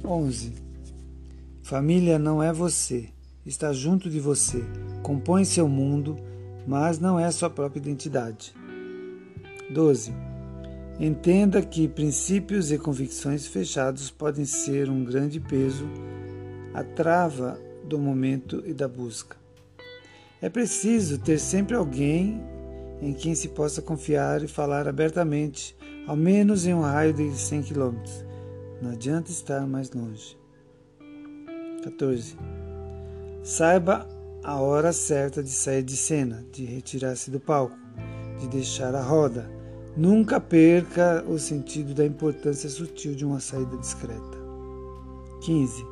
11. 0.04 0.52
Família 1.62 2.18
não 2.18 2.42
é 2.42 2.52
você, 2.52 3.08
está 3.44 3.72
junto 3.72 4.08
de 4.08 4.20
você, 4.20 4.64
compõe 5.02 5.44
seu 5.44 5.68
mundo, 5.68 6.16
mas 6.66 6.98
não 6.98 7.18
é 7.18 7.30
sua 7.30 7.50
própria 7.50 7.80
identidade. 7.80 8.54
12. 9.72 10.12
Entenda 11.00 11.62
que 11.62 11.88
princípios 11.88 12.70
e 12.70 12.78
convicções 12.78 13.46
fechados 13.46 14.10
podem 14.10 14.44
ser 14.44 14.88
um 14.88 15.02
grande 15.02 15.40
peso, 15.40 15.88
a 16.74 16.84
trava 16.84 17.58
do 17.84 17.98
momento 17.98 18.62
e 18.66 18.72
da 18.72 18.86
busca. 18.86 19.36
É 20.40 20.48
preciso 20.48 21.18
ter 21.18 21.38
sempre 21.38 21.74
alguém 21.74 22.40
em 23.02 23.12
quem 23.12 23.34
se 23.34 23.48
possa 23.48 23.82
confiar 23.82 24.44
e 24.44 24.48
falar 24.48 24.86
abertamente, 24.86 25.76
ao 26.06 26.14
menos 26.14 26.64
em 26.66 26.72
um 26.72 26.82
raio 26.82 27.12
de 27.12 27.36
100 27.36 27.64
km. 27.64 27.96
Não 28.80 28.92
adianta 28.92 29.32
estar 29.32 29.66
mais 29.66 29.90
longe. 29.90 30.38
14. 31.82 32.36
Saiba 33.42 34.08
a 34.44 34.60
hora 34.60 34.92
certa 34.92 35.42
de 35.42 35.50
sair 35.50 35.82
de 35.82 35.96
cena, 35.96 36.44
de 36.52 36.64
retirar-se 36.64 37.28
do 37.28 37.40
palco, 37.40 37.76
de 38.38 38.46
deixar 38.46 38.94
a 38.94 39.02
roda. 39.02 39.50
Nunca 39.96 40.40
perca 40.40 41.24
o 41.26 41.38
sentido 41.40 41.92
da 41.94 42.06
importância 42.06 42.70
sutil 42.70 43.16
de 43.16 43.24
uma 43.24 43.40
saída 43.40 43.76
discreta. 43.76 44.38
15. 45.42 45.84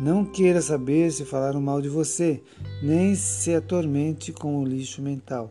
Não 0.00 0.24
queira 0.24 0.62
saber 0.62 1.12
se 1.12 1.26
falaram 1.26 1.60
mal 1.60 1.82
de 1.82 1.90
você, 1.90 2.42
nem 2.82 3.14
se 3.14 3.54
atormente 3.54 4.32
com 4.32 4.56
o 4.56 4.64
lixo 4.64 5.02
mental. 5.02 5.50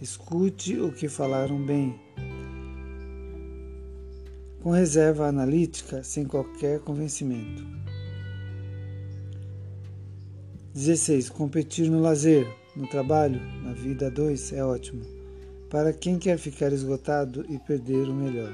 Escute 0.00 0.78
o 0.78 0.92
que 0.92 1.08
falaram 1.08 1.58
bem. 1.64 1.98
Com 4.62 4.70
reserva 4.70 5.26
analítica, 5.26 6.04
sem 6.04 6.26
qualquer 6.26 6.80
convencimento. 6.80 7.64
16. 10.74 11.30
Competir 11.30 11.88
no 11.88 12.02
lazer, 12.02 12.46
no 12.76 12.86
trabalho, 12.86 13.40
na 13.62 13.72
vida 13.72 14.10
2 14.10 14.52
é 14.52 14.62
ótimo. 14.62 15.02
Para 15.70 15.94
quem 15.94 16.18
quer 16.18 16.36
ficar 16.36 16.74
esgotado 16.74 17.46
e 17.48 17.58
perder 17.58 18.06
o 18.06 18.14
melhor. 18.14 18.52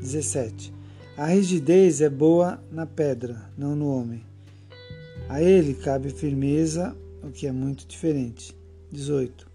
17. 0.00 0.72
A 1.14 1.26
rigidez 1.26 2.00
é 2.00 2.08
boa 2.08 2.58
na 2.72 2.86
pedra, 2.86 3.50
não 3.58 3.76
no 3.76 3.88
homem. 3.94 4.24
A 5.28 5.42
ele 5.42 5.74
cabe 5.74 6.08
firmeza, 6.08 6.96
o 7.22 7.30
que 7.30 7.46
é 7.46 7.52
muito 7.52 7.86
diferente. 7.86 8.56
18. 8.90 9.53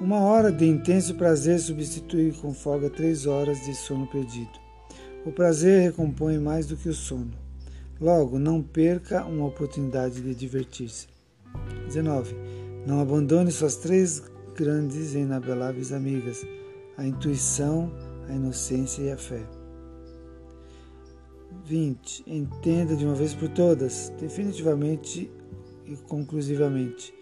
Uma 0.00 0.20
hora 0.20 0.52
de 0.52 0.64
intenso 0.64 1.16
prazer 1.16 1.58
substitui 1.58 2.30
com 2.30 2.54
folga 2.54 2.88
três 2.88 3.26
horas 3.26 3.64
de 3.64 3.74
sono 3.74 4.06
perdido. 4.06 4.52
O 5.26 5.32
prazer 5.32 5.82
recompõe 5.82 6.38
mais 6.38 6.66
do 6.66 6.76
que 6.76 6.88
o 6.88 6.94
sono. 6.94 7.32
Logo, 8.00 8.38
não 8.38 8.62
perca 8.62 9.24
uma 9.24 9.46
oportunidade 9.46 10.20
de 10.20 10.36
divertir-se. 10.36 11.08
19. 11.86 12.32
Não 12.86 13.00
abandone 13.00 13.50
suas 13.50 13.74
três 13.74 14.22
grandes 14.54 15.14
e 15.14 15.18
inabeláveis 15.18 15.92
amigas: 15.92 16.46
a 16.96 17.04
intuição, 17.04 17.92
a 18.28 18.32
inocência 18.32 19.02
e 19.02 19.10
a 19.10 19.16
fé. 19.16 19.42
20. 21.64 22.22
Entenda 22.24 22.94
de 22.94 23.04
uma 23.04 23.16
vez 23.16 23.34
por 23.34 23.48
todas, 23.48 24.12
definitivamente 24.20 25.28
e 25.84 25.96
conclusivamente: 25.96 27.12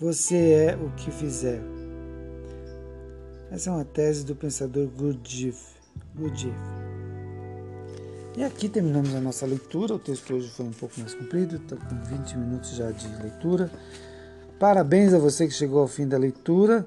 você 0.00 0.36
é 0.36 0.76
o 0.76 0.90
que 0.96 1.12
fizer. 1.12 1.62
Essa 3.54 3.70
é 3.70 3.72
uma 3.72 3.84
tese 3.84 4.24
do 4.24 4.34
pensador 4.34 4.88
Gurdjieff. 4.88 5.76
E 8.36 8.42
aqui 8.42 8.68
terminamos 8.68 9.14
a 9.14 9.20
nossa 9.20 9.46
leitura. 9.46 9.94
O 9.94 9.98
texto 10.00 10.34
hoje 10.34 10.50
foi 10.50 10.66
um 10.66 10.72
pouco 10.72 10.98
mais 10.98 11.14
comprido, 11.14 11.54
está 11.54 11.76
com 11.76 12.16
20 12.16 12.36
minutos 12.36 12.70
já 12.70 12.90
de 12.90 13.06
leitura. 13.22 13.70
Parabéns 14.58 15.14
a 15.14 15.20
você 15.20 15.46
que 15.46 15.54
chegou 15.54 15.78
ao 15.78 15.86
fim 15.86 16.08
da 16.08 16.18
leitura. 16.18 16.84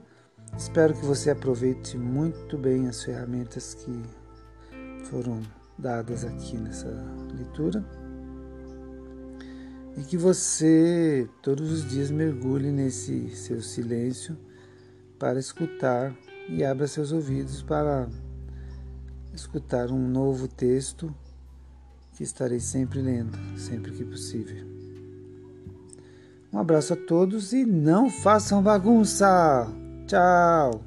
Espero 0.57 0.93
que 0.93 1.05
você 1.05 1.31
aproveite 1.31 1.97
muito 1.97 2.57
bem 2.57 2.89
as 2.89 3.01
ferramentas 3.01 3.73
que 3.73 4.03
foram 5.05 5.41
dadas 5.77 6.25
aqui 6.25 6.57
nessa 6.57 6.89
leitura 7.33 7.81
e 9.95 10.01
que 10.01 10.17
você 10.17 11.29
todos 11.41 11.71
os 11.71 11.89
dias 11.89 12.11
mergulhe 12.11 12.73
nesse 12.73 13.29
seu 13.37 13.61
silêncio 13.61 14.37
para 15.17 15.39
escutar 15.39 16.13
e 16.49 16.63
abra 16.63 16.87
seus 16.87 17.11
ouvidos 17.11 17.61
para 17.61 18.07
escutar 19.33 19.91
um 19.91 20.07
novo 20.07 20.47
texto 20.47 21.13
que 22.13 22.23
estarei 22.23 22.59
sempre 22.59 23.01
lendo, 23.01 23.37
sempre 23.57 23.91
que 23.91 24.03
possível. 24.03 24.65
Um 26.51 26.59
abraço 26.59 26.93
a 26.93 26.95
todos 26.95 27.53
e 27.53 27.65
não 27.65 28.09
façam 28.09 28.63
bagunça! 28.63 29.67
Tchau! 30.07 30.86